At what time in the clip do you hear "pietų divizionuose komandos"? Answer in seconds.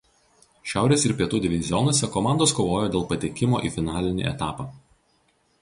1.19-2.55